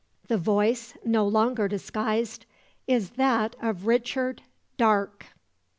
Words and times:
The 0.29 0.37
voice, 0.39 0.95
no 1.05 1.27
longer 1.27 1.67
disguised, 1.67 2.47
is 2.87 3.11
that 3.11 3.55
of 3.61 3.85
Richard 3.85 4.41
Darke! 4.75 5.27